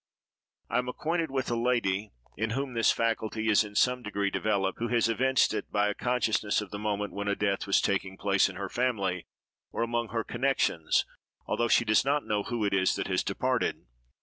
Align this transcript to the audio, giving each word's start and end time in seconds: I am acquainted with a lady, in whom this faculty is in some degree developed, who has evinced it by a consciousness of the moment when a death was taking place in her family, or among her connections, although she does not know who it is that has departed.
I 0.67 0.79
am 0.79 0.89
acquainted 0.89 1.29
with 1.29 1.51
a 1.51 1.55
lady, 1.55 2.11
in 2.35 2.49
whom 2.57 2.73
this 2.73 2.91
faculty 2.91 3.47
is 3.49 3.63
in 3.63 3.75
some 3.75 4.01
degree 4.01 4.31
developed, 4.31 4.79
who 4.79 4.87
has 4.87 5.07
evinced 5.07 5.53
it 5.53 5.71
by 5.71 5.89
a 5.89 5.93
consciousness 5.93 6.59
of 6.59 6.71
the 6.71 6.79
moment 6.79 7.13
when 7.13 7.27
a 7.27 7.35
death 7.35 7.67
was 7.67 7.79
taking 7.79 8.17
place 8.17 8.49
in 8.49 8.55
her 8.55 8.67
family, 8.67 9.27
or 9.71 9.83
among 9.83 10.07
her 10.09 10.23
connections, 10.23 11.05
although 11.45 11.67
she 11.67 11.85
does 11.85 12.03
not 12.03 12.25
know 12.25 12.41
who 12.41 12.65
it 12.65 12.73
is 12.73 12.95
that 12.95 13.05
has 13.09 13.23
departed. 13.23 13.85